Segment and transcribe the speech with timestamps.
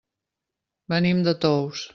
[0.95, 1.89] Venim de Tous.